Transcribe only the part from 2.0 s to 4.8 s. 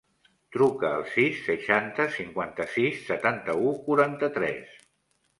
cinquanta-sis, setanta-u, quaranta-tres.